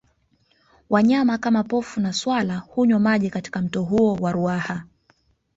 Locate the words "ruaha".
4.31-4.83